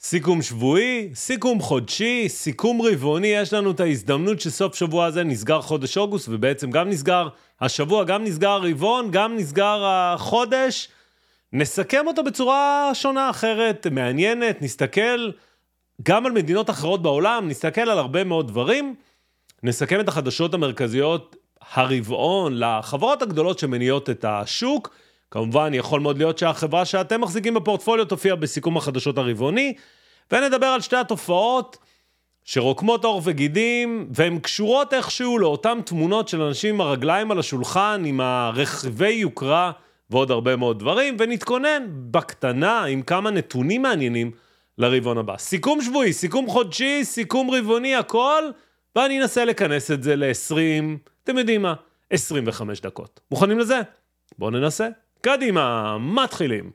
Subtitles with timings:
[0.00, 5.98] סיכום שבועי, סיכום חודשי, סיכום רבעוני, יש לנו את ההזדמנות שסוף שבוע הזה נסגר חודש
[5.98, 7.28] אוגוסט, ובעצם גם נסגר
[7.60, 10.88] השבוע, גם נסגר הרבעון, גם נסגר החודש.
[11.52, 15.30] נסכם אותו בצורה שונה אחרת, מעניינת, נסתכל
[16.02, 18.94] גם על מדינות אחרות בעולם, נסתכל על הרבה מאוד דברים.
[19.62, 21.36] נסכם את החדשות המרכזיות
[21.74, 24.94] הרבעון לחברות הגדולות שמניעות את השוק.
[25.30, 29.74] כמובן, יכול מאוד להיות שהחברה שאתם מחזיקים בפורטפוליו תופיע בסיכום החדשות הרבעוני,
[30.32, 31.76] ונדבר על שתי התופעות
[32.44, 38.20] שרוקמות עור וגידים, והן קשורות איכשהו לאותן תמונות של אנשים עם הרגליים על השולחן, עם
[38.20, 39.72] הרכיבי יוקרה
[40.10, 44.30] ועוד הרבה מאוד דברים, ונתכונן בקטנה עם כמה נתונים מעניינים
[44.78, 45.36] לרבעון הבא.
[45.38, 48.42] סיכום שבועי, סיכום חודשי, סיכום רבעוני, הכל,
[48.96, 50.54] ואני אנסה לכנס את זה ל-20,
[51.24, 51.74] אתם יודעים מה?
[52.10, 53.20] 25 דקות.
[53.30, 53.80] מוכנים לזה?
[54.38, 54.88] בואו ננסה.
[55.20, 56.70] קדימה, מתחילים.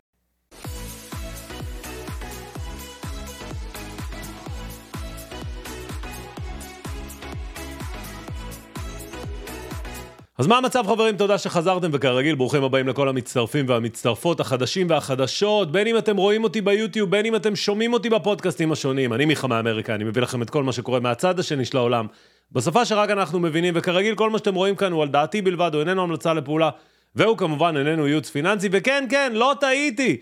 [10.37, 11.17] אז מה המצב חברים?
[11.17, 16.61] תודה שחזרתם, וכרגיל, ברוכים הבאים לכל המצטרפים והמצטרפות, החדשים והחדשות, בין אם אתם רואים אותי
[16.61, 19.13] ביוטיוב, בין אם אתם שומעים אותי בפודקאסטים השונים.
[19.13, 22.07] אני מיכה מאמריקה, אני מביא לכם את כל מה שקורה מהצד השני של העולם,
[22.51, 25.79] בשפה שרק אנחנו מבינים, וכרגיל, כל מה שאתם רואים כאן הוא על דעתי בלבד, הוא
[25.79, 26.69] איננו המלצה לפעולה,
[27.15, 30.17] והוא כמובן איננו ייעוץ פיננסי, וכן, כן, לא טעיתי.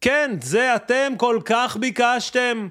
[0.00, 2.68] כן, זה אתם כל כך ביקשתם.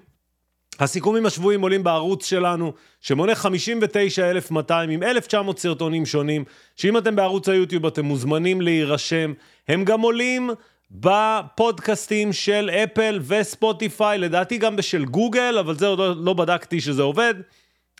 [0.80, 6.44] הסיכומים השבועיים עולים בערוץ שלנו, שמונה 59,200 עם 1,900 סרטונים שונים,
[6.76, 9.34] שאם אתם בערוץ היוטיוב אתם מוזמנים להירשם.
[9.68, 10.50] הם גם עולים
[10.92, 17.34] בפודקאסטים של אפל וספוטיפיי, לדעתי גם בשל גוגל, אבל זה עוד לא, בדקתי שזה עובד.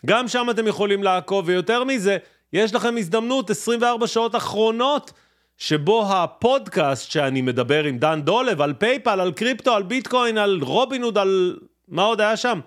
[0.06, 2.16] גם שם אתם יכולים לעקוב, ויותר מזה,
[2.52, 5.12] יש לכם הזדמנות 24 שעות אחרונות,
[5.58, 11.18] שבו הפודקאסט שאני מדבר עם דן דולב על פייפל, על קריפטו, על ביטקוין, על רובינוד,
[11.18, 12.60] על מה עוד היה שם?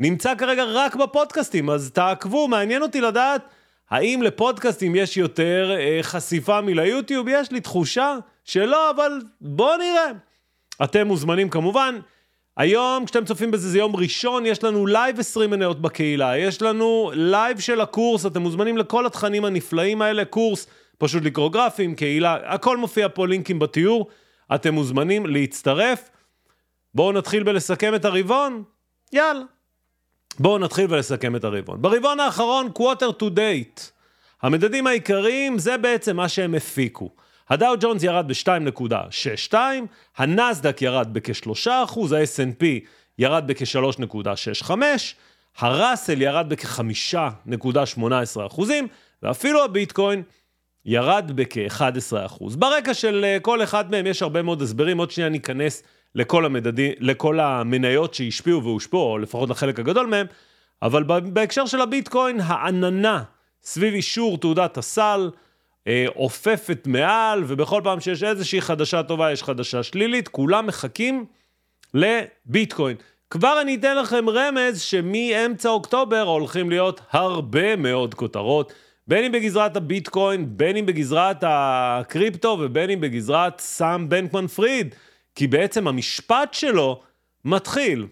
[0.00, 3.42] נמצא כרגע רק בפודקאסטים, אז תעקבו, מעניין אותי לדעת
[3.90, 7.28] האם לפודקאסטים יש יותר אה, חשיפה מליוטיוב?
[7.28, 10.10] יש לי תחושה שלא, אבל בואו נראה.
[10.84, 11.98] אתם מוזמנים כמובן.
[12.56, 17.10] היום, כשאתם צופים בזה, זה יום ראשון, יש לנו לייב 20 מניות בקהילה, יש לנו
[17.14, 20.66] לייב של הקורס, אתם מוזמנים לכל התכנים הנפלאים האלה, קורס,
[20.98, 24.08] פשוט לקרוא גרפים, קהילה, הכל מופיע פה לינקים בתיאור,
[24.54, 26.10] אתם מוזמנים להצטרף.
[26.94, 28.62] בואו נתחיל בלסכם את הרבעון?
[29.12, 29.44] יאללה.
[30.38, 31.82] בואו נתחיל ולסכם את הרבעון.
[31.82, 33.80] ברבעון האחרון, quarter to date.
[34.42, 37.10] המדדים העיקריים זה בעצם מה שהם הפיקו.
[37.50, 39.54] הדאו ג'ונס ירד ב-2.62,
[40.16, 42.64] הנסדק ירד בכ-3%, ה-S&P
[43.18, 44.70] ירד בכ-3.65,
[45.58, 48.62] הראסל ירד בכ-5.18%,
[49.22, 50.22] ואפילו הביטקוין
[50.86, 52.56] ירד בכ-11%.
[52.58, 55.82] ברקע של אה, כל אחד מהם יש הרבה מאוד הסברים, עוד שנייה ניכנס
[56.14, 60.26] לכל, המדדים, לכל המניות שהשפיעו והושפעו, או לפחות לחלק הגדול מהם,
[60.82, 63.22] אבל בהקשר של הביטקוין, העננה
[63.62, 65.30] סביב אישור תעודת הסל
[65.86, 71.26] אה, עופפת מעל, ובכל פעם שיש איזושהי חדשה טובה, יש חדשה שלילית, כולם מחכים
[71.94, 72.96] לביטקוין.
[73.30, 78.72] כבר אני אתן לכם רמז שמאמצע אוקטובר הולכים להיות הרבה מאוד כותרות,
[79.08, 84.94] בין אם בגזרת הביטקוין, בין אם בגזרת הקריפטו ובין אם בגזרת סאם בנקמן פריד.
[85.34, 87.02] כי בעצם המשפט שלו
[87.44, 88.06] מתחיל.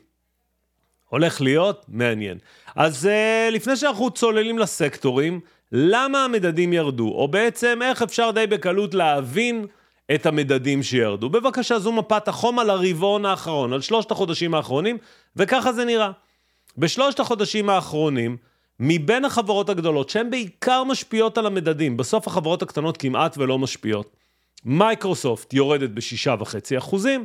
[1.08, 2.38] הולך להיות מעניין.
[2.76, 5.40] אז uh, לפני שאנחנו צוללים לסקטורים,
[5.72, 7.08] למה המדדים ירדו?
[7.08, 9.66] או בעצם איך אפשר די בקלות להבין
[10.14, 11.28] את המדדים שירדו?
[11.28, 14.98] בבקשה, זו מפת החום על הרבעון האחרון, על שלושת החודשים האחרונים,
[15.36, 16.10] וככה זה נראה.
[16.78, 18.36] בשלושת החודשים האחרונים,
[18.84, 24.16] מבין החברות הגדולות, שהן בעיקר משפיעות על המדדים, בסוף החברות הקטנות כמעט ולא משפיעות.
[24.64, 27.24] מייקרוסופט יורדת ב-6.5 אחוזים,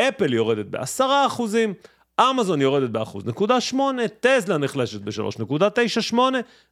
[0.00, 1.74] אפל יורדת ב-10 אחוזים,
[2.20, 3.76] אמזון יורדת ב-1.8,
[4.20, 6.18] טזלה נחלשת ב-3.98,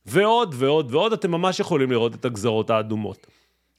[0.06, 3.26] ועוד ועוד ועוד, אתם ממש יכולים לראות את הגזרות האדומות.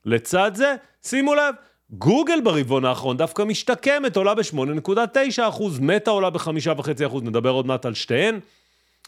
[0.06, 1.56] לצד זה, שימו לב,
[1.90, 8.39] גוגל ברבעון האחרון דווקא משתקמת, עולה ב-8.9%, מטא עולה ב-5.5%, נדבר עוד מעט על שתיהן,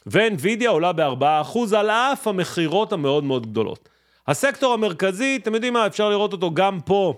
[0.06, 3.90] ואנווידיה עולה ב-4% על אף המכירות המאוד מאוד גדולות.
[4.28, 7.14] הסקטור המרכזי, אתם יודעים מה, אפשר לראות אותו גם פה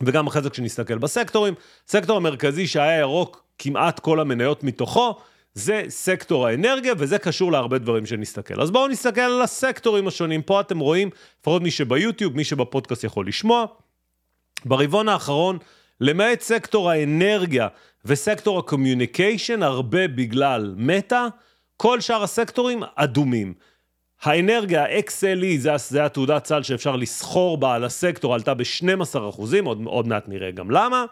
[0.00, 1.54] וגם אחרי זה כשנסתכל בסקטורים.
[1.88, 5.14] סקטור המרכזי שהיה ירוק כמעט כל המניות מתוכו,
[5.54, 8.60] זה סקטור האנרגיה, וזה קשור להרבה דברים שנסתכל.
[8.60, 10.42] אז בואו נסתכל על הסקטורים השונים.
[10.42, 13.64] פה אתם רואים, לפחות מי שביוטיוב, מי שבפודקאסט יכול לשמוע.
[14.64, 15.58] ברבעון האחרון,
[16.00, 17.68] למעט סקטור האנרגיה
[18.04, 21.26] וסקטור ה communication, הרבה בגלל מטא,
[21.80, 23.54] כל שאר הסקטורים אדומים.
[24.22, 29.80] האנרגיה, XLE, זה, זה התעודת סל שאפשר לסחור בה על הסקטור, עלתה ב-12 אחוזים, עוד,
[29.84, 31.04] עוד מעט נראה גם למה.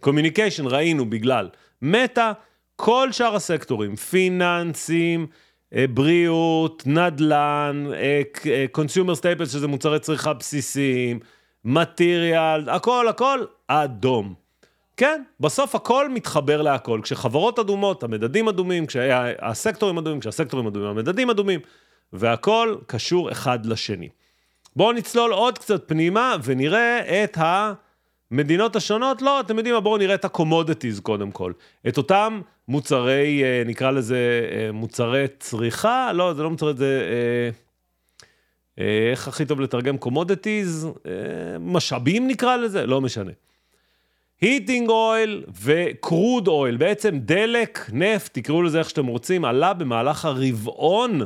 [0.00, 1.48] communication ראינו בגלל
[1.82, 2.32] מטא,
[2.76, 5.26] כל שאר הסקטורים, פיננסים,
[5.74, 7.86] אה, בריאות, נדל"ן,
[8.72, 11.20] consumer staples, שזה מוצרי צריכה בסיסיים,
[11.64, 14.47] material, הכל, הכל, אדום.
[14.98, 17.00] כן, בסוף הכל מתחבר להכל.
[17.02, 21.60] כשחברות אדומות, המדדים אדומים, כשהסקטורים אדומים, כשהסקטורים אדומים, המדדים אדומים,
[22.12, 24.08] והכל קשור אחד לשני.
[24.76, 29.22] בואו נצלול עוד קצת פנימה ונראה את המדינות השונות.
[29.22, 31.52] לא, אתם יודעים מה, בואו נראה את ה commodities קודם כל.
[31.88, 37.02] את אותם מוצרי, אה, נקרא לזה אה, מוצרי צריכה, לא, זה לא מוצרי, זה...
[38.78, 40.88] אה, איך הכי טוב לתרגם commodities?
[41.60, 42.86] משאבים נקרא לזה?
[42.86, 43.32] לא משנה.
[44.40, 50.24] heating oil ו crude oil, בעצם דלק, נפט, תקראו לזה איך שאתם רוצים, עלה במהלך
[50.24, 51.20] הרבעון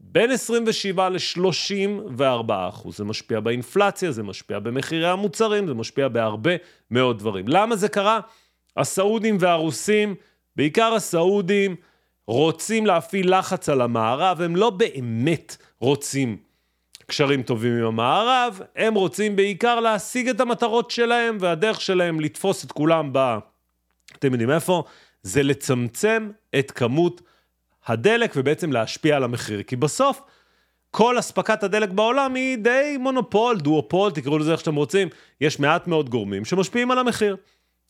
[0.00, 2.96] בין 27 ל-34 אחוז.
[2.96, 6.50] זה משפיע באינפלציה, זה משפיע במחירי המוצרים, זה משפיע בהרבה
[6.90, 7.44] מאוד דברים.
[7.48, 8.20] למה זה קרה?
[8.76, 10.14] הסעודים והרוסים,
[10.56, 11.76] בעיקר הסעודים,
[12.26, 16.36] רוצים להפעיל לחץ על המערב, הם לא באמת רוצים
[17.06, 22.72] קשרים טובים עם המערב, הם רוצים בעיקר להשיג את המטרות שלהם, והדרך שלהם לתפוס את
[22.72, 23.38] כולם ב...
[24.18, 24.84] אתם יודעים איפה?
[25.22, 27.20] זה לצמצם את כמות
[27.86, 29.62] הדלק ובעצם להשפיע על המחיר.
[29.62, 30.20] כי בסוף,
[30.90, 35.08] כל אספקת הדלק בעולם היא די מונופול, דואופול, תקראו לזה איך שאתם רוצים.
[35.40, 37.36] יש מעט מאוד גורמים שמשפיעים על המחיר.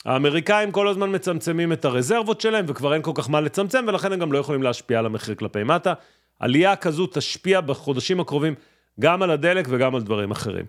[0.04, 4.18] האמריקאים כל הזמן מצמצמים את הרזרבות שלהם, וכבר אין כל כך מה לצמצם, ולכן הם
[4.18, 5.92] גם לא יכולים להשפיע על המחיר כלפי מטה.
[6.40, 8.54] עלייה כזו תשפיע בחודשים הקרובים
[9.00, 10.64] גם על הדלק וגם על דברים אחרים.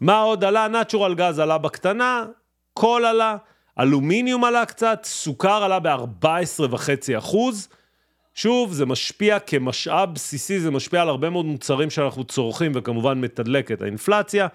[0.00, 0.68] מה עוד עלה?
[0.68, 2.24] נטורל גז עלה בקטנה,
[2.72, 3.36] קול עלה,
[3.80, 7.68] אלומיניום עלה קצת, סוכר עלה ב-14.5 אחוז.
[8.34, 13.72] שוב, זה משפיע כמשאב בסיסי, זה משפיע על הרבה מאוד מוצרים שאנחנו צורכים וכמובן מתדלק
[13.72, 14.46] את האינפלציה.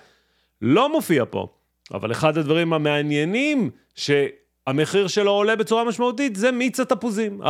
[0.61, 1.47] לא מופיע פה,
[1.93, 7.41] אבל אחד הדברים המעניינים שהמחיר שלו עולה בצורה משמעותית זה מיץ התפוזים,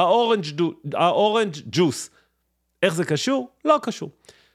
[0.94, 2.10] האורנג' ג'וס.
[2.83, 3.50] איך זה קשור?
[3.65, 4.10] לא קשור.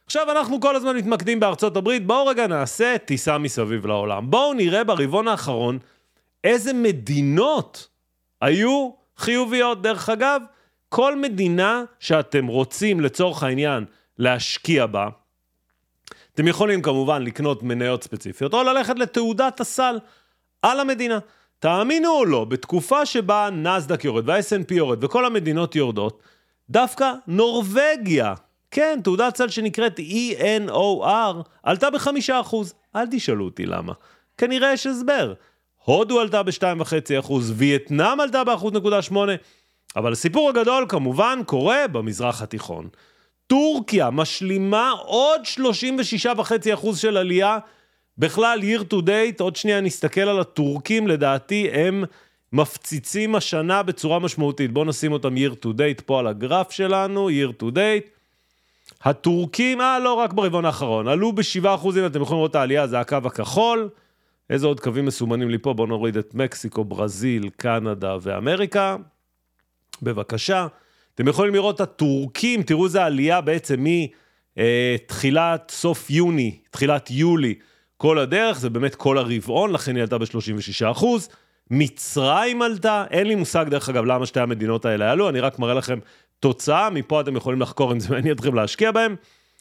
[0.06, 4.30] עכשיו אנחנו כל הזמן מתמקדים בארצות הברית, בואו רגע נעשה טיסה מסביב לעולם.
[4.30, 5.78] בואו נראה ברבעון האחרון
[6.44, 7.88] איזה מדינות
[8.40, 9.82] היו חיוביות.
[9.82, 10.42] דרך אגב,
[10.88, 13.84] כל מדינה שאתם רוצים לצורך העניין
[14.18, 15.08] להשקיע בה,
[16.34, 19.98] אתם יכולים כמובן לקנות מניות ספציפיות או ללכת לתעודת הסל
[20.62, 21.18] על המדינה.
[21.58, 26.22] תאמינו או לא, בתקופה שבה נסדק יורד וה-SNP יורד וכל המדינות יורדות,
[26.70, 28.34] דווקא נורבגיה
[28.74, 32.74] כן, תעודת סל שנקראת ENOR עלתה בחמישה אחוז.
[32.96, 33.92] אל תשאלו אותי למה.
[34.38, 35.34] כנראה יש הסבר.
[35.84, 39.16] הודו עלתה ב-2.5%, וייטנאם עלתה ב-1.8%,
[39.96, 42.88] אבל הסיפור הגדול כמובן קורה במזרח התיכון.
[43.46, 47.58] טורקיה משלימה עוד 36.5% של עלייה.
[48.18, 52.04] בכלל, year to date, עוד שנייה נסתכל על הטורקים, לדעתי הם
[52.52, 54.72] מפציצים השנה בצורה משמעותית.
[54.72, 58.13] בואו נשים אותם year to date פה על הגרף שלנו, year to date.
[59.04, 61.66] הטורקים, אה, לא רק ברבעון האחרון, עלו ב-7%,
[61.98, 63.88] אם אתם יכולים לראות את העלייה, זה הקו הכחול.
[64.50, 65.72] איזה עוד קווים מסומנים לי פה?
[65.72, 68.96] בואו נוריד את מקסיקו, ברזיל, קנדה ואמריקה.
[70.02, 70.66] בבקשה.
[71.14, 73.84] אתם יכולים לראות את הטורקים, תראו איזה עלייה בעצם
[74.56, 77.54] מתחילת, סוף יוני, תחילת יולי,
[77.96, 81.04] כל הדרך, זה באמת כל הרבעון, לכן היא עלתה ב-36%.
[81.70, 85.74] מצרים עלתה, אין לי מושג דרך אגב למה שתי המדינות האלה עלו, אני רק מראה
[85.74, 85.98] לכם
[86.44, 89.16] תוצאה, מפה אתם יכולים לחקור אם זה מעניין אתכם להשקיע בהם.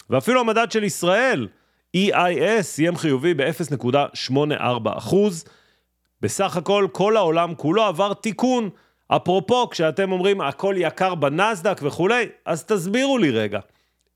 [0.10, 1.48] ואפילו המדד של ישראל,
[1.98, 5.46] EIS, סיים חיובי ב-0.84 אחוז.
[6.22, 8.70] בסך הכל, כל העולם כולו עבר תיקון.
[9.08, 13.60] אפרופו, כשאתם אומרים הכל יקר בנסדק וכולי, אז תסבירו לי רגע.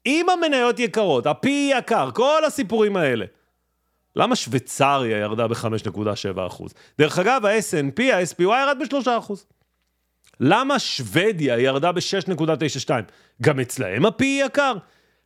[0.06, 3.26] אם המניות יקרות, הפי יקר, כל הסיפורים האלה,
[4.16, 6.64] למה שוויצריה ירדה ב-5.7%?
[7.00, 9.34] דרך אגב, ה-SNP, ה-SPY ירד ב-3%.
[10.40, 12.90] למה שוודיה ירדה ב-6.92?
[13.42, 14.74] גם אצלהם הפי יקר.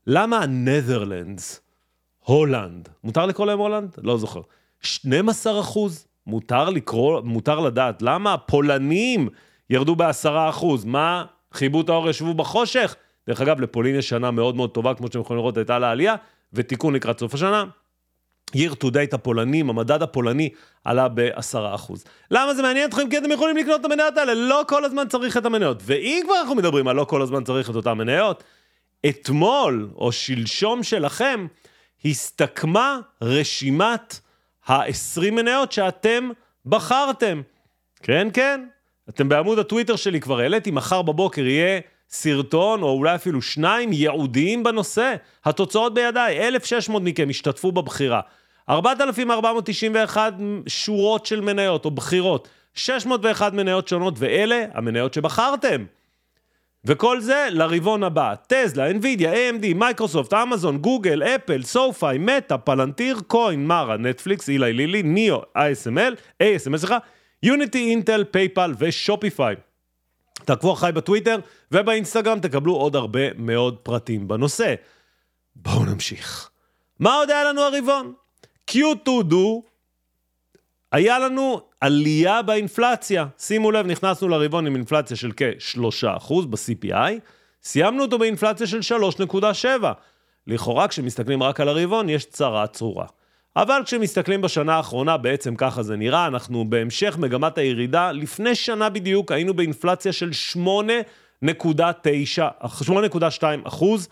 [0.08, 1.62] למה הנת'רלנדס,
[2.20, 3.96] הולנד, מותר לקרוא להם הולנד?
[4.04, 4.42] לא זוכר.
[4.82, 6.08] 12 אחוז?
[6.28, 8.02] מותר לקרוא, מותר לדעת.
[8.02, 9.30] למה הפולנים
[9.70, 10.86] ירדו ב-10 אחוז?
[10.86, 12.96] מה, חיבו את האור ישבו בחושך?
[13.28, 16.16] דרך אגב, לפולין יש שנה מאוד מאוד טובה, כמו שאתם יכולים לראות, הייתה לה עלייה,
[16.54, 17.66] ותיקון לקראת סוף השנה.
[18.56, 20.50] Year to date הפולנים, המדד הפולני
[20.86, 21.94] עלה ב-10%.
[22.32, 23.10] למה זה מעניין אתכם?
[23.10, 25.78] כי אתם יכולים לקנות את המניות האלה, לא כל הזמן צריך את המניות.
[25.86, 28.44] ואם כבר אנחנו מדברים על לא כל הזמן צריך את אותן מניות,
[29.10, 31.48] אתמול או שלשום שלכם
[32.06, 34.20] הסתכמה רשימת
[34.68, 36.30] ה-20 מניות שאתם
[36.66, 37.42] בחרתם.
[38.04, 38.66] כן, כן,
[39.10, 41.80] אתם בעמוד הטוויטר שלי כבר העליתי, מחר בבוקר יהיה
[42.10, 45.16] סרטון, או אולי אפילו שניים, ייעודיים בנושא.
[45.46, 48.22] התוצאות בידיי, 1,600 מכם השתתפו בבחירה.
[48.70, 50.34] 4,491
[50.68, 55.86] שורות של מניות או בחירות, 601 מניות שונות, ואלה המניות שבחרתם.
[56.86, 58.34] וכל זה לרבעון הבא.
[58.48, 65.04] טזלה, NVIDIA, AMD, מייקרוסופט, אמזון, גוגל, אפל, סופאי, מטא, פלנטיר, קוין, מרה, נטפליקס, אילי לילי,
[65.04, 66.98] ניאו, ASML, ASML, סליחה,
[67.44, 69.56] יוניטי, אינטל, פייפל ו Shopify.
[70.46, 71.40] תעקבו אחריי בטוויטר
[71.72, 74.76] ובאינסטגרם, תקבלו עוד הרבה מאוד פרטים בנושא.
[75.56, 76.50] בואו נמשיך.
[77.00, 78.14] מה עוד היה לנו הרבעון?
[78.72, 79.36] Q2Do,
[80.92, 83.26] היה לנו עלייה באינפלציה.
[83.38, 87.12] שימו לב, נכנסנו לרבעון עם אינפלציה של כ-3% ב-CPI,
[87.64, 88.80] סיימנו אותו באינפלציה של
[89.24, 89.66] 3.7.
[90.48, 93.06] לכאורה, כשמסתכלים רק על הרבעון, יש צרה צרורה.
[93.56, 98.12] אבל כשמסתכלים בשנה האחרונה, בעצם ככה זה נראה, אנחנו בהמשך מגמת הירידה.
[98.12, 101.48] לפני שנה בדיוק היינו באינפלציה של 8.9,
[102.82, 104.08] 8.2 אחוז.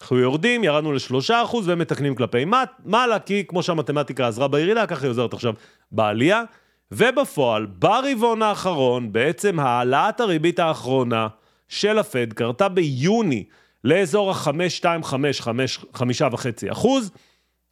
[0.00, 2.44] אנחנו יורדים, ירדנו לשלושה אחוז ומתקנים כלפי
[2.84, 5.54] מעלה, כי כמו שהמתמטיקה עזרה בירידה, ככה היא עוזרת עכשיו
[5.92, 6.42] בעלייה.
[6.92, 11.28] ובפועל, ברבעון האחרון, בעצם העלאת הריבית האחרונה
[11.68, 13.44] של הפד קרתה ביוני
[13.84, 16.02] לאזור ה-5.25-5.5
[16.72, 17.10] אחוז,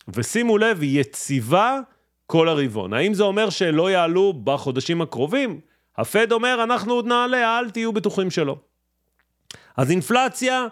[0.08, 1.78] ושימו לב, היא יציבה
[2.26, 2.92] כל הרבעון.
[2.92, 5.60] האם זה אומר שלא יעלו בחודשים הקרובים?
[5.98, 8.56] הפד אומר, אנחנו עוד נעלה, אל תהיו בטוחים שלא.
[9.76, 10.66] אז אינפלציה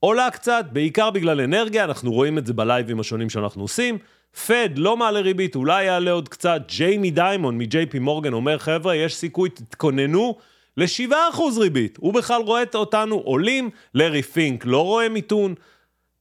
[0.00, 3.98] עולה קצת, בעיקר בגלל אנרגיה, אנחנו רואים את זה בלייבים השונים שאנחנו עושים.
[4.46, 6.62] פד לא מעלה ריבית, אולי יעלה עוד קצת.
[6.68, 10.36] ג'יימי דיימון מ-JP מורגן אומר, חבר'ה, יש סיכוי, תתכוננו
[10.76, 11.14] ל-7%
[11.60, 11.96] ריבית.
[12.00, 15.54] הוא בכלל רואה אותנו עולים, לארי פינק לא רואה מיתון.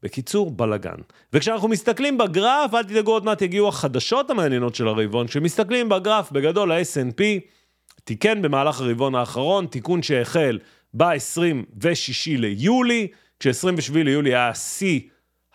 [0.03, 0.95] בקיצור, בלאגן.
[1.33, 5.27] וכשאנחנו מסתכלים בגרף, אל תדאגו, עוד מעט יגיעו החדשות המעניינות של הרבעון.
[5.27, 7.21] כשמסתכלים בגרף, בגדול ה-S&P
[8.03, 10.59] תיקן במהלך הרבעון האחרון, תיקון שהחל
[10.93, 11.87] ב-26
[12.27, 13.07] ליולי,
[13.39, 14.99] כש-27 ליולי היה השיא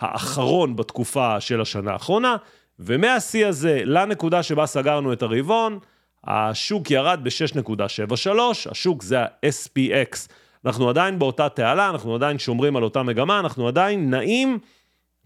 [0.00, 2.36] האחרון בתקופה של השנה האחרונה,
[2.78, 5.78] ומהשיא הזה לנקודה שבה סגרנו את הרבעון,
[6.24, 8.38] השוק ירד ב-6.73,
[8.70, 10.28] השוק זה ה-SPX.
[10.64, 14.58] אנחנו עדיין באותה תעלה, אנחנו עדיין שומרים על אותה מגמה, אנחנו עדיין נעים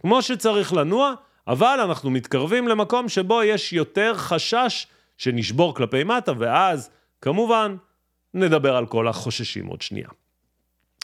[0.01, 1.15] כמו שצריך לנוע,
[1.47, 4.87] אבל אנחנו מתקרבים למקום שבו יש יותר חשש
[5.19, 6.91] שנשבור כלפי מטה, ואז,
[7.23, 7.77] כמובן,
[8.35, 10.09] נדבר על כל החוששים עוד שנייה.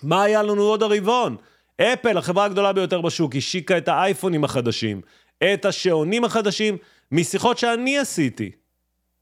[0.02, 1.36] מה היה לנו עוד הרבעון?
[1.80, 5.00] אפל, החברה הגדולה ביותר בשוק, השיקה את האייפונים החדשים,
[5.44, 6.76] את השעונים החדשים,
[7.12, 8.50] משיחות שאני עשיתי.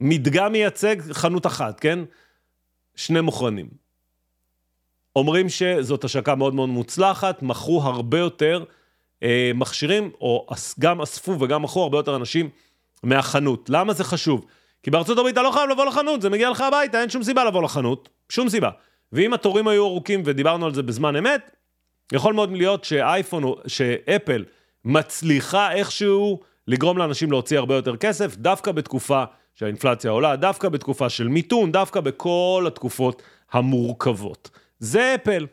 [0.00, 1.98] מדגם מייצג חנות אחת, כן?
[2.94, 3.68] שני מוכרנים.
[5.16, 8.64] אומרים שזאת השקה מאוד מאוד מוצלחת, מכרו הרבה יותר
[9.22, 10.46] אה, מכשירים, או
[10.78, 12.48] גם אספו וגם מכרו הרבה יותר אנשים
[13.02, 13.70] מהחנות.
[13.70, 14.46] למה זה חשוב?
[14.82, 17.44] כי בארצות הברית אתה לא חייב לבוא לחנות, זה מגיע לך הביתה, אין שום סיבה
[17.44, 18.70] לבוא לחנות, שום סיבה.
[19.12, 21.50] ואם התורים היו ארוכים, ודיברנו על זה בזמן אמת,
[22.12, 24.44] יכול מאוד להיות שאייפון, שאפל
[24.84, 31.28] מצליחה איכשהו לגרום לאנשים להוציא הרבה יותר כסף, דווקא בתקופה שהאינפלציה עולה, דווקא בתקופה של
[31.28, 34.50] מיתון, דווקא בכל התקופות המורכבות.
[34.78, 35.46] זה אפל.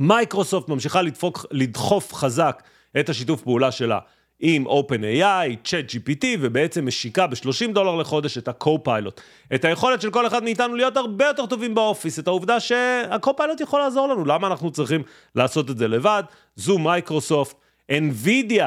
[0.00, 2.62] מייקרוסופט ממשיכה לדפוק, לדחוף חזק
[3.00, 3.98] את השיתוף פעולה שלה
[4.40, 9.20] עם OpenAI, ChatGPT, ובעצם משיקה ב-30 דולר לחודש את ה-Co-Pilot.
[9.54, 13.80] את היכולת של כל אחד מאיתנו להיות הרבה יותר טובים באופיס, את העובדה שה-Co-Pilot יכול
[13.80, 15.02] לעזור לנו, למה אנחנו צריכים
[15.34, 16.22] לעשות את זה לבד?
[16.56, 17.56] זו מייקרוסופט,
[17.92, 18.64] NVIDIA,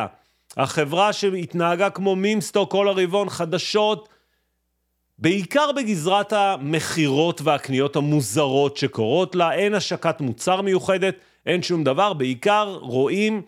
[0.58, 4.10] החברה שהתנהגה כמו meme stock כל הרבעון, חדשות,
[5.18, 12.78] בעיקר בגזרת המכירות והקניות המוזרות שקורות לה, אין השקת מוצר מיוחדת, אין שום דבר, בעיקר
[12.82, 13.42] רואים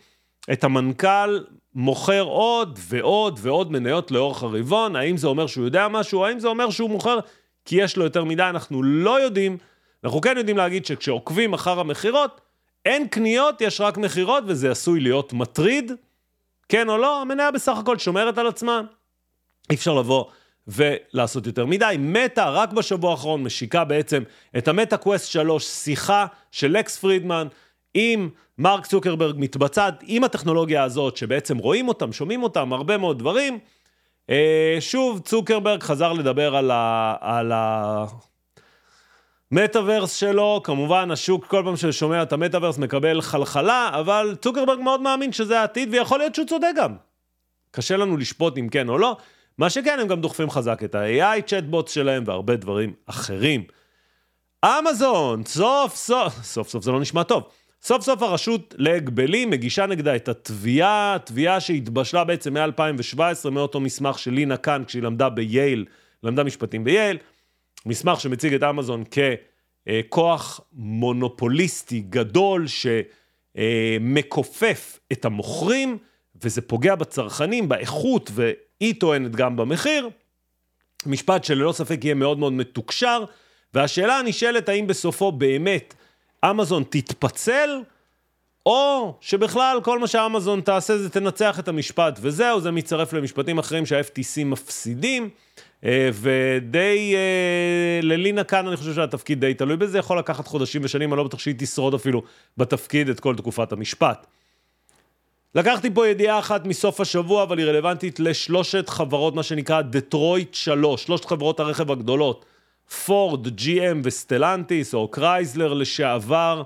[0.52, 1.40] את המנכ"ל
[1.76, 6.48] מוכר עוד ועוד ועוד מניות לאורך הרבעון, האם זה אומר שהוא יודע משהו, האם זה
[6.48, 7.20] אומר שהוא מוכר
[7.66, 9.58] כי יש לו יותר מדי, אנחנו לא יודעים.
[10.04, 12.42] אנחנו כן יודעים להגיד שכשעוקבים אחר המכירות,
[12.86, 15.92] אין קניות, יש רק מכירות, וזה עשוי להיות מטריד,
[16.70, 18.82] כן או לא, המניה בסך הכל שומרת על עצמה,
[19.70, 20.26] אי אפשר לבוא
[20.68, 21.96] ולעשות יותר מדי.
[22.00, 24.24] מטא, רק בשבוע האחרון, משיקה בעצם
[24.58, 27.48] את המטא קווסט 3, שיחה של לקס פרידמן,
[27.94, 33.60] עם מרק צוקרברג מתבצעת עם הטכנולוגיה הזאת, שבעצם רואים אותם, שומעים אותם, הרבה מאוד דברים.
[34.30, 37.16] אה, שוב, צוקרברג חזר לדבר על ה...
[37.22, 38.06] על ה...
[39.52, 45.32] מטאוורס שלו, כמובן השוק כל פעם ששומע את המטאוורס מקבל חלחלה, אבל צוקרברג מאוד מאמין
[45.32, 46.96] שזה העתיד, ויכול להיות שהוא צודק גם.
[47.72, 49.18] קשה לנו לשפוט אם כן או לא.
[49.58, 53.64] מה שכן, הם גם דוחפים חזק את ה-AI צ'טבוט שלהם והרבה דברים אחרים.
[54.66, 57.44] אמזון, סוף סוף, סוף סוף זה לא נשמע טוב.
[57.84, 64.32] סוף סוף הרשות להגבלים מגישה נגדה את התביעה, תביעה שהתבשלה בעצם מ-2017, מאותו מסמך של
[64.32, 65.86] לינה כאן כשהיא למדה בייל,
[66.24, 67.18] למדה משפטים בייל,
[67.86, 69.04] מסמך שמציג את אמזון
[70.10, 72.66] ככוח מונופוליסטי גדול
[73.58, 75.98] שמכופף את המוכרים,
[76.44, 80.10] וזה פוגע בצרכנים, באיכות, והיא טוענת גם במחיר.
[81.06, 83.24] משפט שללא ספק יהיה מאוד מאוד מתוקשר,
[83.74, 85.94] והשאלה הנשאלת האם בסופו באמת
[86.46, 87.70] אמזון תתפצל,
[88.66, 93.86] או שבכלל כל מה שאמזון תעשה זה תנצח את המשפט, וזהו, זה מצטרף למשפטים אחרים
[93.86, 95.30] שה-FTC מפסידים,
[95.86, 101.14] אה, ודי, אה, ללינה קאן אני חושב שהתפקיד די תלוי בזה, יכול לקחת חודשים ושנים,
[101.14, 102.22] אני לא בטוח שהיא תשרוד אפילו
[102.58, 104.28] בתפקיד את כל תקופת המשפט.
[105.56, 111.04] לקחתי פה ידיעה אחת מסוף השבוע, אבל היא רלוונטית לשלושת חברות, מה שנקרא דטרויט 3,
[111.04, 112.46] שלושת חברות הרכב הגדולות,
[113.06, 116.64] פורד, GM וסטלנטיס, או קרייזלר לשעבר.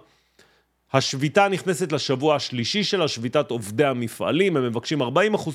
[0.93, 5.05] השביתה נכנסת לשבוע השלישי שלה, שביתת עובדי המפעלים, הם מבקשים 40%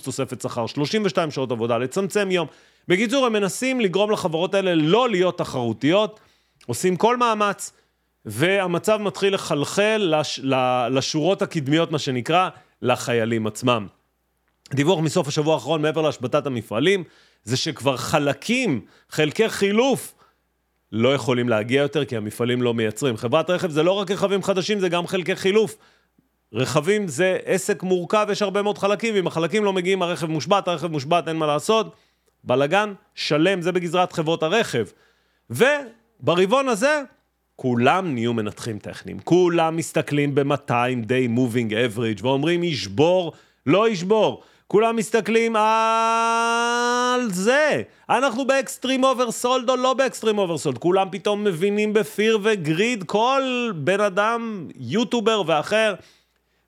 [0.02, 2.46] תוספת שכר, 32 שעות עבודה, לצמצם יום.
[2.88, 6.20] בקיצור, הם מנסים לגרום לחברות האלה לא להיות תחרותיות,
[6.66, 7.72] עושים כל מאמץ,
[8.24, 10.40] והמצב מתחיל לחלחל לש,
[10.90, 12.48] לשורות הקדמיות, מה שנקרא,
[12.82, 13.86] לחיילים עצמם.
[14.74, 17.04] דיווח מסוף השבוע האחרון, מעבר להשבתת המפעלים,
[17.44, 20.14] זה שכבר חלקים, חלקי חילוף,
[20.92, 23.16] לא יכולים להגיע יותר כי המפעלים לא מייצרים.
[23.16, 25.76] חברת רכב זה לא רק רכבים חדשים, זה גם חלקי חילוף.
[26.52, 30.86] רכבים זה עסק מורכב, יש הרבה מאוד חלקים, ואם החלקים לא מגיעים, הרכב מושבת, הרכב
[30.86, 31.94] מושבת, אין מה לעשות.
[32.44, 34.86] בלגן שלם, זה בגזרת חברות הרכב.
[35.50, 37.02] וברבעון הזה,
[37.56, 39.18] כולם נהיו מנתחים טכניים.
[39.24, 40.70] כולם מסתכלים ב-200
[41.06, 43.32] day moving average, ואומרים ישבור,
[43.66, 44.42] לא ישבור.
[44.66, 45.56] כולם מסתכלים
[47.14, 47.82] על זה.
[48.10, 50.78] אנחנו ב extreme oversold או לא ב extreme oversold.
[50.78, 55.94] כולם פתאום מבינים ב fear ו greed, כל בן אדם, יוטיובר ואחר,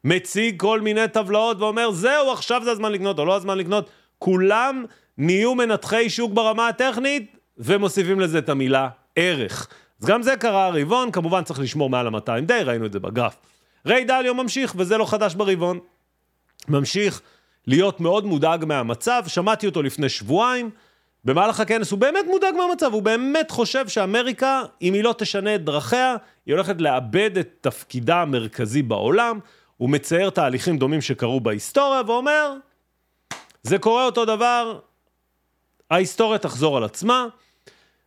[0.05, 3.91] מציג כל מיני טבלאות ואומר, זהו, עכשיו זה הזמן לקנות או לא הזמן לקנות.
[4.19, 4.85] כולם
[5.19, 9.69] נהיו מנתחי שוק ברמה הטכנית, ומוסיפים לזה את המילה ערך.
[10.03, 13.37] אז גם זה קרה הרבעון, כמובן צריך לשמור מעל ה-200 די, ראינו את זה בגרף.
[13.87, 15.79] ריי דליו ממשיך, וזה לא חדש ברבעון.
[16.69, 17.23] ממשיך
[17.67, 20.71] להיות מאוד מודאג מהמצב, שמעתי אותו לפני שבועיים,
[21.25, 25.65] במהלך הכנס הוא באמת מודאג מהמצב, הוא באמת חושב שאמריקה, אם היא לא תשנה את
[25.65, 26.17] דרכיה,
[26.47, 29.39] היא הולכת לאבד את תפקידה המרכזי בעולם,
[29.77, 32.55] הוא מצייר תהליכים דומים שקרו בהיסטוריה, ואומר,
[33.63, 34.79] זה קורה אותו דבר,
[35.91, 37.27] ההיסטוריה תחזור על עצמה.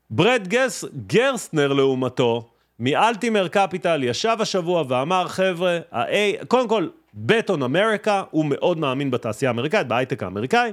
[0.09, 7.59] ברד גס, גרסטנר לעומתו, מאלטימטר קפיטל, ישב השבוע ואמר, חבר'ה, ה-A, קודם כל, bet on
[7.59, 10.71] America, הוא מאוד מאמין בתעשייה האמריקאית, בהייטק האמריקאי,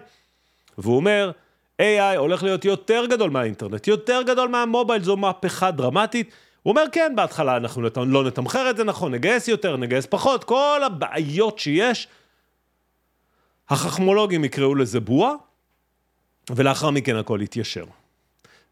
[0.79, 1.31] והוא אומר,
[1.81, 6.33] AI הולך להיות יותר גדול מהאינטרנט, יותר גדול מה mobile, זו מהפכה דרמטית.
[6.63, 7.97] הוא אומר, כן, בהתחלה אנחנו נת...
[7.97, 12.09] לא נתמחר את זה נכון, נגייס יותר, נגייס פחות, כל הבעיות שיש,
[13.69, 15.33] החכמולוגים יקראו לזה בועה,
[16.51, 17.85] ולאחר מכן הכל יתיישר.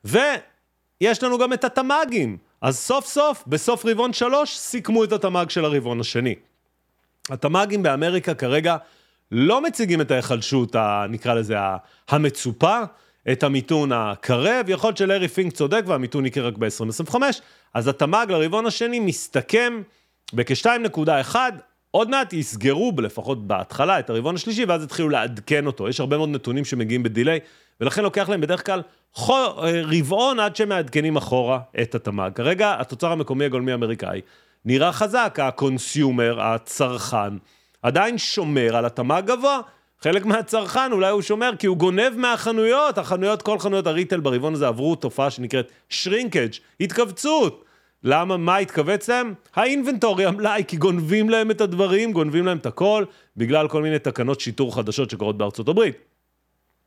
[0.05, 5.65] ויש לנו גם את התמ"גים, אז סוף סוף, בסוף רבעון שלוש, סיכמו את התמ"ג של
[5.65, 6.35] הרבעון השני.
[7.31, 8.77] התמ"גים באמריקה כרגע
[9.33, 10.77] לא מציגים את ההיחלשות,
[11.09, 11.57] נקרא לזה,
[12.09, 12.79] המצופה,
[13.33, 17.15] את המיתון הקרב, יכול להיות שלארי פינק צודק והמיתון יקרה רק ב-2025,
[17.75, 19.83] אז התמ"ג לרבעון השני מסתכם
[20.33, 21.37] בכ-2.1,
[21.91, 25.89] עוד מעט יסגרו, לפחות בהתחלה, את הרבעון השלישי, ואז יתחילו לעדכן אותו.
[25.89, 27.41] יש הרבה מאוד נתונים שמגיעים ב delay,
[27.81, 29.35] ולכן לוקח להם בדרך כלל חו...
[29.85, 32.31] רבעון עד שמעדכנים אחורה את התמ"ג.
[32.35, 34.21] כרגע התוצר המקומי הגולמי האמריקאי
[34.65, 37.35] נראה חזק, ה consumer, הצרכן,
[37.83, 39.61] עדיין שומר על התמ"ג גבוה.
[40.01, 44.69] חלק מהצרכן אולי הוא שומר כי הוא גונב מהחנויות, החנויות, כל חנויות הריטל ברבעון הזה
[44.69, 46.49] עברו תופעה שנקראת שרינקג',
[46.81, 47.65] התכווצות.
[48.05, 49.35] למה, מה התכווץ להם?
[49.55, 53.05] האינבנטורי, המלאי, כי גונבים להם את הדברים, גונבים להם את הכל,
[53.37, 55.97] בגלל כל מיני תקנות שיטור חדשות שקורות בארצות הברית.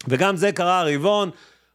[0.07, 1.29] וגם זה קרה הרבעון,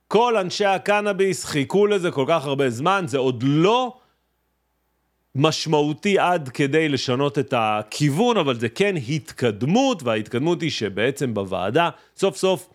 [0.09, 3.97] כל אנשי הקנאביס חיכו לזה כל כך הרבה זמן, זה עוד לא
[5.39, 12.37] משמעותי עד כדי לשנות את הכיוון, אבל זה כן התקדמות, וההתקדמות היא שבעצם בוועדה, סוף
[12.37, 12.69] סוף,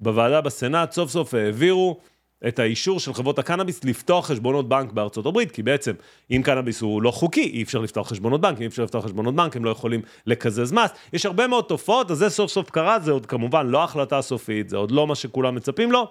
[0.00, 2.00] בוועדה בסנאט, סוף סוף העבירו
[2.48, 5.92] את האישור של חברות הקנאביס לפתוח חשבונות בנק בארצות הברית, כי בעצם
[6.30, 9.34] אם קנאביס הוא לא חוקי, אי אפשר לפתוח חשבונות בנק, אם אי אפשר לפתוח חשבונות
[9.34, 10.90] בנק, הם לא יכולים לקזז מס.
[11.12, 14.68] יש הרבה מאוד תופעות, אז זה סוף סוף קרה, זה עוד כמובן לא החלטה סופית,
[14.68, 16.08] זה עוד לא מה שכולם מצפים לו,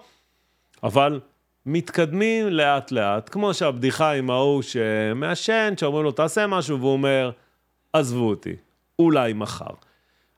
[0.84, 1.20] אבל
[1.72, 7.32] מתקדמים לאט לאט, כמו שהבדיחה עם ההוא שמעשן, שאומרים לו תעשה משהו, והוא אומר,
[7.94, 8.56] עזבו אותי,
[9.00, 9.74] אולי מחר.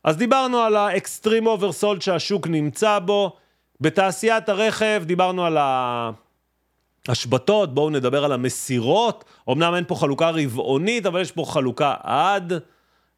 [0.03, 3.35] אז דיברנו על ה extreme oversold שהשוק נמצא בו,
[3.81, 5.57] בתעשיית הרכב דיברנו על
[7.07, 9.25] ההשבתות, בואו נדבר על המסירות.
[9.51, 12.53] אמנם אין פה חלוקה רבעונית, אבל יש פה חלוקה עד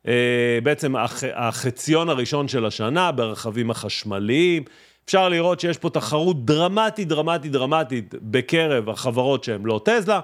[0.08, 4.63] אה, בעצם הח, החציון הראשון של השנה ברכבים החשמליים.
[5.05, 10.19] אפשר לראות שיש פה תחרות דרמטית, דרמטית, דרמטית בקרב החברות שהן לא טזלה,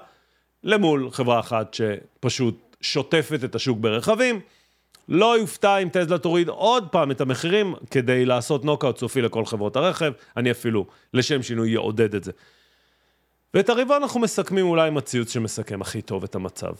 [0.64, 4.40] למול חברה אחת שפשוט שוטפת את השוק ברכבים.
[5.08, 9.76] לא יופתע אם טזלה תוריד עוד פעם את המחירים כדי לעשות נוקאוט סופי לכל חברות
[9.76, 12.32] הרכב, אני אפילו לשם שינוי יעודד את זה.
[13.54, 16.72] ואת הרבעון אנחנו מסכמים אולי עם הציוץ שמסכם הכי טוב את המצב.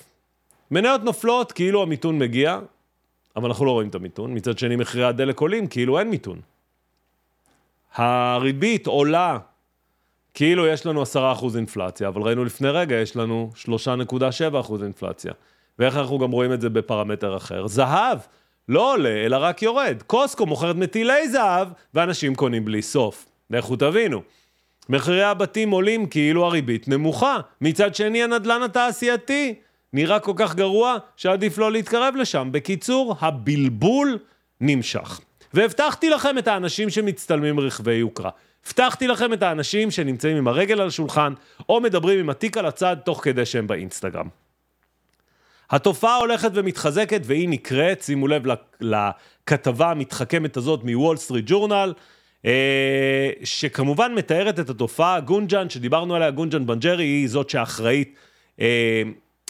[0.71, 2.59] מניות נופלות כאילו המיתון מגיע,
[3.37, 4.35] אבל אנחנו לא רואים את המיתון.
[4.35, 6.41] מצד שני, מחירי הדלק עולים כאילו אין מיתון.
[7.95, 9.39] הריבית עולה
[10.35, 11.17] כאילו יש לנו 10%
[11.57, 15.33] אינפלציה, אבל ראינו לפני רגע, יש לנו 3.7% אינפלציה.
[15.79, 17.67] ואיך אנחנו גם רואים את זה בפרמטר אחר?
[17.67, 18.19] זהב
[18.69, 20.03] לא עולה, אלא רק יורד.
[20.07, 23.27] קוסקו מוכרת מטילי זהב, ואנשים קונים בלי סוף.
[23.51, 24.23] לכו תבינו.
[24.89, 27.39] מחירי הבתים עולים כאילו הריבית נמוכה.
[27.61, 29.55] מצד שני, הנדלן התעשייתי
[29.93, 32.49] נראה כל כך גרוע, שעדיף לא להתקרב לשם.
[32.53, 34.19] בקיצור, הבלבול
[34.61, 35.21] נמשך.
[35.55, 38.31] והבטחתי לכם את האנשים שמצטלמים ברכבי יוקרה.
[38.67, 41.33] הבטחתי לכם את האנשים שנמצאים עם הרגל על השולחן,
[41.69, 44.29] או מדברים עם התיק על הצד תוך כדי שהם באינסטגרם.
[45.71, 48.43] התופעה הולכת ומתחזקת והיא נקראת, שימו לב
[48.81, 51.95] לכתבה המתחכמת הזאת מוול סטריט ג'ורנל,
[53.45, 58.15] שכמובן מתארת את התופעה, גונג'ן, שדיברנו עליה, גונג'ן בנרג'י, היא זאת שאחראית
[58.61, 59.03] אה,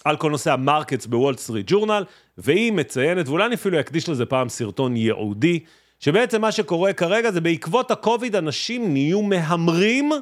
[0.04, 2.04] על כל נושא ה markets בוול סטריט ג'ורנל,
[2.38, 5.60] והיא מציינת, ואולי אני אפילו אקדיש לזה פעם סרטון ייעודי,
[6.00, 10.12] שבעצם מה שקורה כרגע זה בעקבות הקוביד אנשים נהיו מהמרים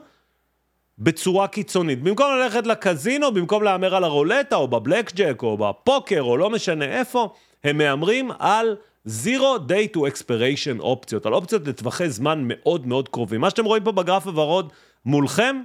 [0.99, 2.03] בצורה קיצונית.
[2.03, 6.85] במקום ללכת לקזינו, במקום להמר על הרולטה או בבלק ג'ק או בפוקר או לא משנה
[6.85, 8.77] איפה, הם מהמרים על
[9.09, 13.41] zero day to expiration אופציות, על אופציות לטווחי זמן מאוד מאוד קרובים.
[13.41, 14.73] מה שאתם רואים פה בגרף הוורוד
[15.05, 15.63] מולכם,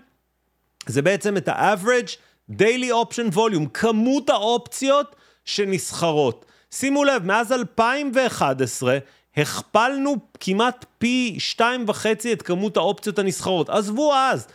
[0.86, 2.12] זה בעצם את ה-average
[2.52, 6.46] daily option volume, כמות האופציות שנסחרות.
[6.72, 8.98] שימו לב, מאז 2011
[9.38, 13.70] הכפלנו כמעט פי שתיים וחצי את כמות האופציות הנסחרות.
[13.70, 14.48] עזבו אז,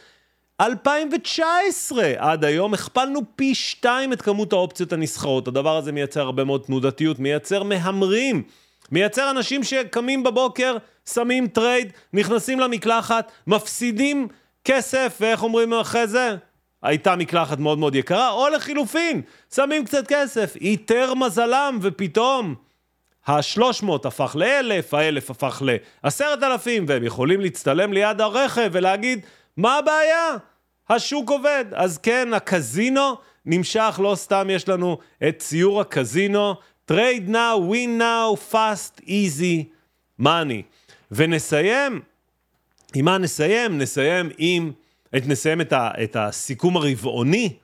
[0.61, 5.49] 2019 עד היום הכפלנו פי שתיים את כמות האופציות הנסחרות.
[5.49, 8.43] הדבר הזה מייצר הרבה מאוד תנודתיות, מייצר מהמרים,
[8.93, 10.77] מייצר אנשים שקמים בבוקר,
[11.13, 14.29] שמים trade, נכנסים למקלחת, מפסידים
[14.65, 16.37] כסף, ואיך אומרים אחרי זה?
[16.83, 19.23] הייתה מקלחת מאוד מאוד יקרה, או לחילופין,
[19.55, 22.68] שמים קצת כסף, איתר מזלם, ופתאום...
[23.29, 30.37] ה-300 הפך ל-1,000, ה-1,000 הפך ל-10,000, והם יכולים להצטלם ליד הרכב ולהגיד, מה הבעיה?
[30.89, 31.65] השוק עובד.
[31.73, 36.55] אז כן, הקזינו נמשך, לא סתם יש לנו את ציור הקזינו,
[36.91, 39.65] trade now, win now, fast, easy,
[40.23, 40.63] money.
[41.13, 42.01] ונסיים,
[42.95, 43.79] עם מה נסיים?
[43.79, 44.73] נסיים עם,
[45.13, 47.57] נסיים את, ה, את הסיכום הרבעוני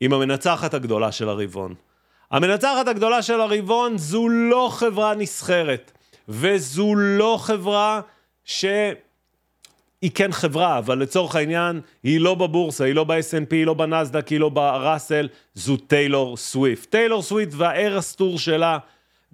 [0.00, 1.74] עם המנצחת הגדולה של הרבעון.
[2.30, 5.92] המנצחת הגדולה של הרבעון זו לא חברה נסחרת,
[6.28, 8.00] וזו לא חברה
[8.44, 8.94] שהיא
[10.14, 14.40] כן חברה, אבל לצורך העניין, היא לא בבורסה, היא לא ב-S&P, היא לא בנסדק, היא
[14.40, 16.90] לא בראסל, זו טיילור סוויפט.
[16.90, 18.78] טיילור סוויפט והארסטור שלה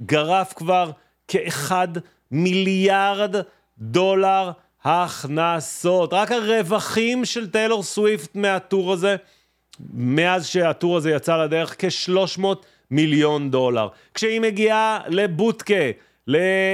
[0.03, 0.91] גרף כבר
[1.29, 1.89] כאחד
[2.31, 3.37] מיליארד
[3.79, 4.51] דולר
[4.85, 6.13] הכנסות.
[6.13, 9.17] רק הרווחים של טיילור סוויפט מה tour הזה,
[9.95, 12.47] מאז שה tour הזה יצא לדרך, כ-300
[12.91, 13.89] מיליון דולר.
[14.15, 15.75] כשהיא מגיעה לבוטקה,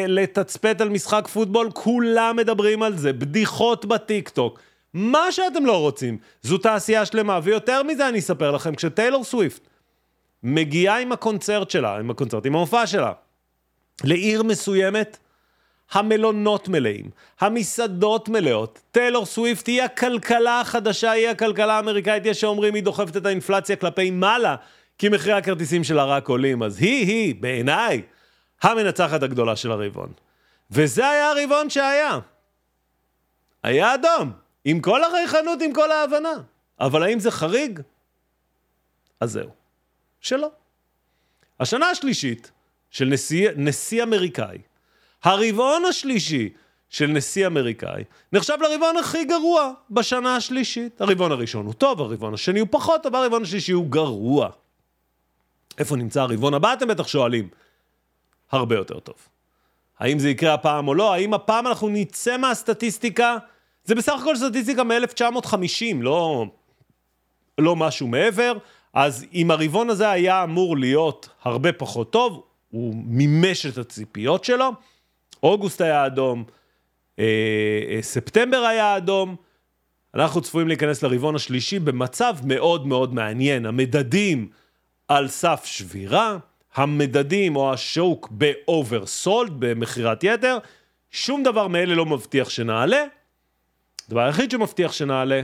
[0.09, 4.61] לתצפת על משחק פוטבול, כולם מדברים על זה, בדיחות בטיקטוק.
[4.95, 9.69] מה שאתם לא רוצים, זו תעשייה שלמה, ויותר מזה אני אספר לכם, כשטיילור סוויפט
[10.43, 13.13] מגיעה עם הקונצרט שלה, עם הקונצרט, עם המופע שלה,
[14.05, 15.19] לעיר מסוימת,
[15.93, 22.83] המלונות מלאים, המסעדות מלאות, טיילור סוויפט היא הכלכלה החדשה, היא הכלכלה האמריקאית, יש שאומרים היא
[22.83, 24.57] דוחפת את האינפלציה כלפי מעלה,
[25.03, 28.03] כי מחירי הכרטיסים שלה רק עולים, אז היא-היא, בעיניי,
[28.63, 30.13] המנצחת הגדולה של הרבעון.
[30.71, 32.19] וזה היה הרבעון שהיה.
[33.63, 34.33] היה אדום,
[34.65, 36.33] עם כל החייכנות, עם כל ההבנה.
[36.81, 37.81] אבל האם זה חריג?
[39.21, 39.51] אז זהו.
[40.21, 40.51] שלא.
[41.61, 42.51] השנה השלישית
[42.91, 44.59] של נשיא, נשיא אמריקאי,
[45.23, 46.51] הרבעון השלישי
[46.91, 51.01] של נשיא אמריקאי, נחשב לרבעון הכי גרוע בשנה השלישית.
[51.01, 54.51] הרבעון הראשון הוא טוב, הרבעון השני הוא פחות טוב, הרבעון השלישי הוא גרוע.
[55.79, 57.49] איפה נמצא הרבעון הבא, אתם בטח שואלים.
[58.53, 59.15] הרבה יותר טוב.
[59.99, 61.15] האם זה יקרה הפעם או לא?
[61.15, 63.37] האם הפעם אנחנו נצא מהסטטיסטיקה?
[63.85, 66.47] זה בסך הכל סטטיסטיקה מ-1950, לא,
[67.59, 68.53] לא משהו מעבר.
[68.95, 74.71] אז אם הרבעון הזה היה אמור להיות הרבה פחות טוב, הוא מימש את הציפיות שלו.
[75.43, 76.45] אוגוסט היה אדום,
[77.19, 77.25] אה,
[77.89, 79.37] אה, ספטמבר היה אדום.
[80.15, 83.67] אנחנו צפויים להיכנס לרבעון השלישי במצב מאוד מאוד מעניין.
[83.67, 84.49] המדדים
[85.17, 86.37] על סף שבירה,
[86.75, 90.59] המדדים או השוק ב oversold, במכירת יתר,
[91.11, 93.05] שום דבר מאלה לא מבטיח שנעלה.
[94.07, 95.41] הדבר היחיד שמבטיח שנעלה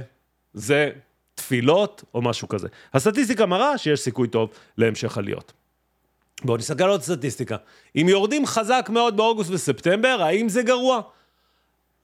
[0.55, 0.91] זה
[1.35, 2.69] תפילות או משהו כזה.
[2.95, 5.53] הסטטיסטיקה מראה שיש סיכוי טוב להמשך עליות.
[6.45, 7.57] בואו נסתכל על עוד סטטיסטיקה.
[7.97, 11.01] אם יורדים חזק מאוד באוגוסט וספטמבר, האם זה גרוע?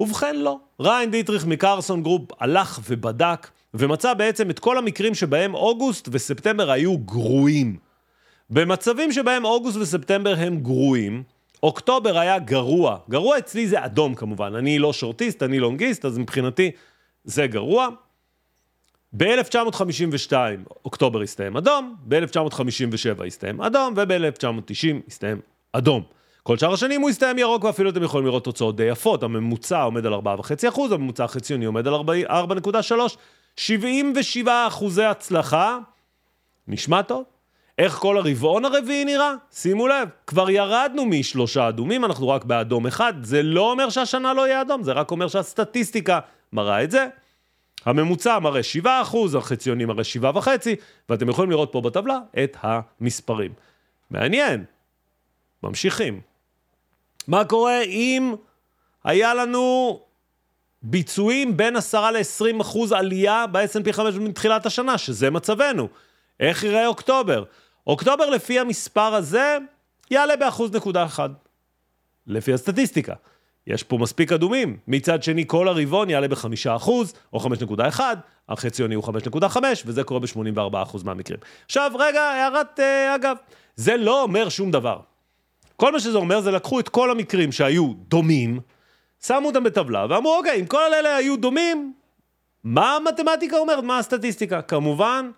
[0.00, 0.58] ובכן לא.
[0.80, 6.70] Ryan Detrick מ Carson Group הלך ובדק ומצא בעצם את כל המקרים שבהם אוגוסט וספטמבר
[6.70, 7.76] היו גרועים.
[8.50, 11.22] במצבים שבהם אוגוסט וספטמבר הם גרועים,
[11.62, 12.98] אוקטובר היה גרוע.
[13.10, 16.70] גרוע אצלי זה אדום כמובן, אני לא שורטיסט, אני לונגיסט, אז מבחינתי
[17.24, 17.88] זה גרוע.
[19.16, 20.32] ב-1952
[20.84, 25.40] אוקטובר הסתיים אדום, ב-1957 הסתיים אדום, וב-1990 הסתיים
[25.72, 26.02] אדום.
[26.42, 29.22] כל שאר השנים הוא הסתיים ירוק, ואפילו אתם יכולים לראות תוצאות די יפות.
[29.22, 33.16] הממוצע עומד על 4.5%, הממוצע החציוני עומד על 4.3,
[33.56, 35.78] 77 אחוזי הצלחה.
[36.68, 37.24] נשמע טוב?
[37.78, 39.34] איך כל הרבעון הרביעי נראה?
[39.52, 43.14] שימו לב, כבר ירדנו משלושה אדומים, אנחנו רק באדום אחד.
[43.22, 46.20] זה לא אומר שהשנה לא יהיה אדום, זה רק אומר שהסטטיסטיקה
[46.52, 47.06] מראה את זה.
[47.84, 50.48] הממוצע מראה 7 אחוז, החציוני מראה 7.5,
[51.08, 53.52] ואתם יכולים לראות פה בטבלה את המספרים.
[54.10, 54.64] מעניין.
[55.62, 56.20] ממשיכים.
[57.28, 58.34] מה קורה אם
[59.04, 60.00] היה לנו
[60.84, 65.88] ביצועים בין 10 ל-20 אחוז עלייה ב-S&P 500 מתחילת השנה, שזה מצבנו.
[66.40, 67.44] איך יראה אוקטובר?
[67.86, 69.58] אוקטובר לפי המספר הזה
[70.10, 71.30] יעלה באחוז נקודה אחד.
[72.26, 73.14] לפי הסטטיסטיקה.
[73.66, 74.76] יש פה מספיק אדומים.
[74.88, 78.00] מצד שני, כל הרבעון יעלה בחמישה אחוז, או 5.1,
[78.48, 81.40] החציוני הוא 5.5, וזה קורה ב-84 אחוז מהמקרים.
[81.66, 83.36] עכשיו, רגע, הערת אה, אגב,
[83.76, 85.00] זה לא אומר שום דבר.
[85.76, 88.60] כל מה שזה אומר זה לקחו את כל המקרים שהיו דומים,
[89.26, 91.94] שמו אותם בטבלה, ואמרו, אוקיי, אם כל אלה היו דומים,
[92.64, 93.84] מה המתמטיקה אומרת?
[93.84, 94.62] מה הסטטיסטיקה?
[94.62, 95.30] כמובן,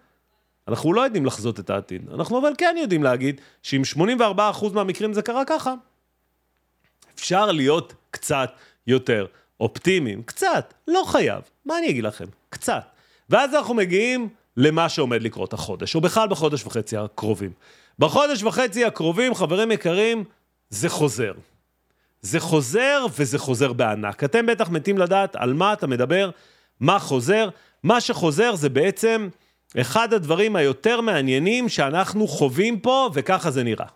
[0.68, 2.10] אנחנו לא יודעים לחזות את העתיד.
[2.14, 5.74] אנחנו אבל כן יודעים להגיד שאם 84% מהמקרים זה קרה ככה,
[7.14, 8.50] אפשר להיות קצת
[8.86, 9.26] יותר
[9.60, 10.22] אופטימיים.
[10.22, 11.42] קצת, לא חייב.
[11.64, 12.24] מה אני אגיד לכם?
[12.50, 12.82] קצת.
[13.30, 17.52] ואז אנחנו מגיעים למה שעומד לקרות החודש, או בכלל בחודש וחצי הקרובים.
[17.98, 20.24] בחודש וחצי הקרובים, חברים יקרים,
[20.70, 21.32] זה חוזר.
[22.26, 24.24] זה חוזר וזה חוזר בענק.
[24.24, 26.30] אתם בטח מתים לדעת על מה אתה מדבר,
[26.80, 27.48] מה חוזר.
[27.82, 29.28] מה שחוזר זה בעצם
[29.80, 33.86] אחד הדברים היותר מעניינים שאנחנו חווים פה, וככה זה נראה.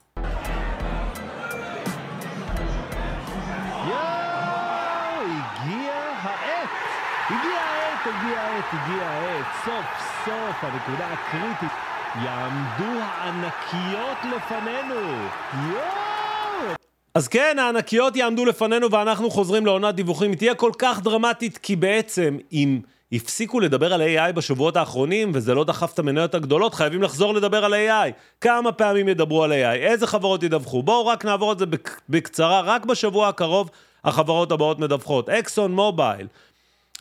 [8.72, 9.84] הגיע העת, סוף
[10.24, 11.72] סוף הנקודה הקריטית.
[12.24, 15.28] יעמדו הענקיות לפנינו.
[15.52, 16.09] יואו!
[17.14, 20.30] אז כן, הענקיות יעמדו לפנינו ואנחנו חוזרים לעונת דיווחים.
[20.30, 22.80] היא תהיה כל כך דרמטית, כי בעצם אם
[23.12, 27.64] הפסיקו לדבר על AI בשבועות האחרונים, וזה לא דחף את המניות הגדולות, חייבים לחזור לדבר
[27.64, 28.12] על AI.
[28.40, 29.76] כמה פעמים ידברו על AI?
[29.76, 30.82] איזה חברות ידווחו?
[30.82, 31.66] בואו רק נעבור את זה
[32.08, 33.70] בקצרה, רק בשבוע הקרוב
[34.04, 35.28] החברות הבאות מדווחות.
[35.28, 36.26] Exxon Mobil,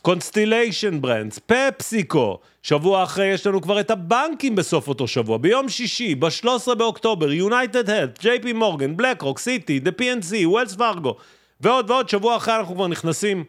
[0.01, 6.15] Constellation Brands, PepsiCo, שבוע אחרי יש לנו כבר את הבנקים בסוף אותו שבוע, ביום שישי,
[6.15, 11.15] ב-13 באוקטובר, UnitedHealth, JP Morgan, BlackRock, Citi, The PNC, Wells Fargo,
[11.61, 13.43] ועוד ועוד, שבוע אחרי אנחנו כבר נכנסים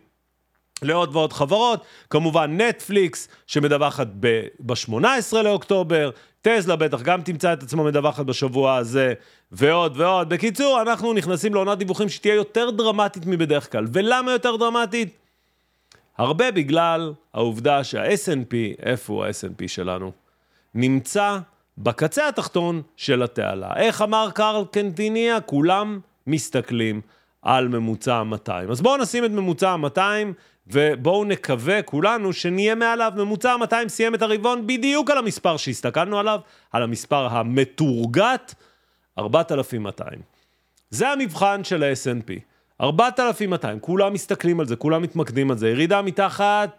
[0.82, 4.06] לעוד ועוד חברות, כמובן נטפליקס שמדווחת
[4.60, 6.10] ב-18 לאוקטובר,
[6.42, 9.14] טסלה בטח גם תמצא את עצמה מדווחת בשבוע הזה,
[9.52, 10.28] ועוד ועוד.
[10.28, 13.86] בקיצור, אנחנו נכנסים לעונת דיווחים שתהיה יותר דרמטית מבדרך כלל.
[13.92, 15.08] ולמה יותר דרמטית?
[16.20, 20.12] הרבה בגלל העובדה שה-S&P, איפה הוא ה-S&P שלנו?
[20.74, 21.38] נמצא
[21.78, 23.76] בקצה התחתון של התעלה.
[23.76, 25.40] איך אמר קרל קנטיניה?
[25.40, 27.00] כולם מסתכלים
[27.42, 28.70] על ממוצע 200.
[28.70, 30.32] אז בואו נשים את ממוצע 200
[30.66, 33.12] ובואו נקווה כולנו שנהיה מעליו.
[33.16, 36.40] ממוצע 200 סיים את הרבעון בדיוק על המספר שהסתכלנו עליו,
[36.72, 38.54] על המספר המתורגת,
[39.18, 40.20] 4,200.
[40.90, 42.49] זה המבחן של ה-S&P.
[42.80, 45.68] 4,200, כולם מסתכלים על זה, כולם מתמקדים על זה.
[45.68, 46.78] ירידה מתחת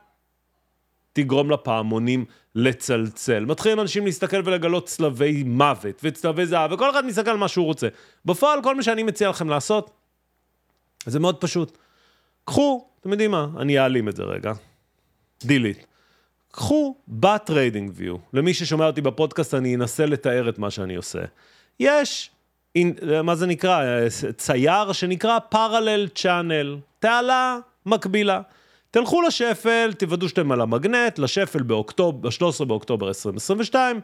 [1.13, 3.45] תגרום לפעמונים לצלצל.
[3.45, 7.87] מתחילים אנשים להסתכל ולגלות צלבי מוות וצלבי זהב, וכל אחד מסתכל על מה שהוא רוצה.
[8.25, 9.91] בפועל, כל מה שאני מציע לכם לעשות,
[11.05, 11.77] זה מאוד פשוט.
[12.45, 14.53] קחו, אתם יודעים מה, אני אעלים את זה רגע.
[15.43, 15.85] delete.
[16.51, 18.17] קחו ב-trading view.
[18.33, 21.19] למי ששומע אותי בפודקאסט, אני אנסה לתאר את מה שאני עושה.
[21.79, 22.30] יש
[23.23, 23.84] מה זה נקרא?
[24.38, 28.41] צייר שנקרא parallel channel, תעלה מקבילה.
[28.91, 33.99] תלכו לשפל, תוודאו שאתם על המגנט, לשפל באוקטובר, ב-13 באוקטובר 2022,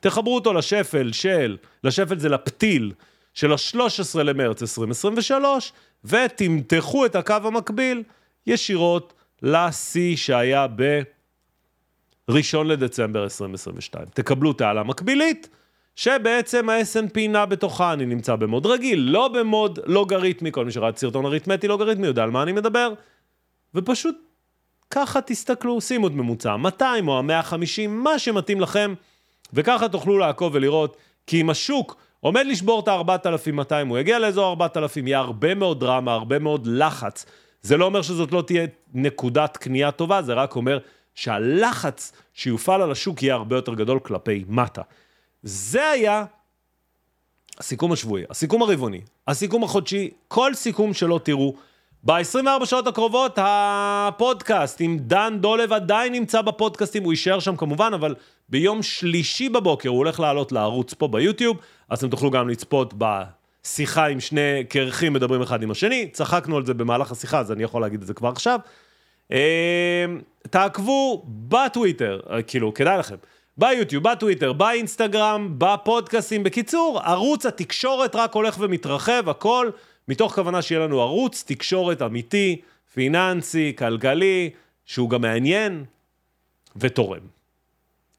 [0.00, 2.92] תחברו אותו לשפל של, לשפל זה לפתיל
[3.34, 5.72] של ה-13 למרץ 2023,
[6.04, 8.02] ותמתחו את הקו המקביל
[8.46, 14.04] ישירות לשיא שהיה ב-1 לדצמבר 2022.
[14.14, 15.48] תקבלו תעלה מקבילית,
[15.98, 20.98] שבעצם ה-S&P נע בתוכה, אני נמצא במוד רגיל, לא במוד לוגריתמי, כל מי שראה את
[20.98, 22.92] סרטון אריתמטי לוגריתמי יודע על מה אני מדבר,
[23.74, 24.16] ופשוט
[24.90, 28.94] ככה תסתכלו, שימו את ממוצע 200 או ה-150, מה שמתאים לכם,
[29.52, 32.88] וככה תוכלו לעקוב ולראות, כי אם השוק עומד לשבור את
[33.26, 37.26] ה-4,200, הוא יגיע לאזור 4,000, יהיה הרבה מאוד דרמה, הרבה מאוד לחץ.
[37.62, 40.78] זה לא אומר שזאת לא תהיה נקודת קנייה טובה, זה רק אומר
[41.14, 44.82] שהלחץ שיופעל על השוק יהיה הרבה יותר גדול כלפי מטה.
[45.42, 46.24] זה היה
[47.58, 51.54] הסיכום השבועי, הסיכום הרבעוני, הסיכום החודשי, כל סיכום שלא תראו.
[52.04, 58.14] ב-24 שעות הקרובות הפודקאסט עם דן דולב עדיין נמצא בפודקאסטים, הוא יישאר שם כמובן, אבל
[58.48, 61.56] ביום שלישי בבוקר הוא הולך לעלות לערוץ פה ביוטיוב,
[61.88, 66.66] אז אתם תוכלו גם לצפות בשיחה עם שני קרחים מדברים אחד עם השני, צחקנו על
[66.66, 68.60] זה במהלך השיחה, אז אני יכול להגיד את זה כבר עכשיו.
[69.32, 70.06] אה,
[70.50, 73.16] תעקבו בטוויטר, אה, כאילו, כדאי לכם.
[73.58, 76.42] ביוטיוב, בטוויטר, באינסטגרם, בפודקאסים.
[76.42, 79.70] בקיצור, ערוץ התקשורת רק הולך ומתרחב, הכל
[80.08, 82.60] מתוך כוונה שיהיה לנו ערוץ תקשורת אמיתי,
[82.94, 84.50] פיננסי, כלכלי,
[84.84, 85.84] שהוא גם מעניין
[86.76, 87.20] ותורם.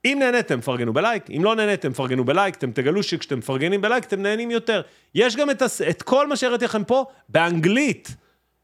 [0.06, 4.21] אם נהניתם, פרגנו בלייק, אם לא נהניתם, פרגנו בלייק, אתם תגלו שכשאתם מפרגנים בלייק, אתם
[4.21, 4.82] נהנים יותר.
[5.15, 5.82] יש גם את, הס...
[5.82, 8.15] את כל מה שהראיתי לכם פה באנגלית,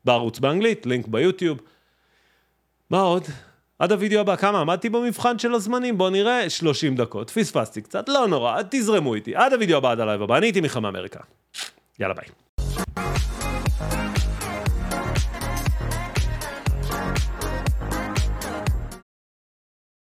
[0.06, 1.60] בערוץ באנגלית, לינק ביוטיוב.
[2.90, 3.24] מה עוד?
[3.80, 5.98] עד הוידאו הבא, כמה עמדתי במבחן של הזמנים?
[5.98, 9.36] בואו נראה, 30 דקות, פספסתי קצת, לא נורא, תזרמו איתי.
[9.36, 11.20] עד הוידאו הבא, עד הלייב הבא, אני הייתי מיכה מאמריקה.
[12.00, 12.26] יאללה ביי.